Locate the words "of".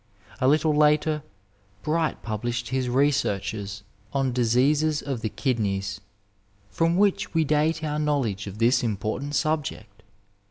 5.03-5.21, 8.47-8.57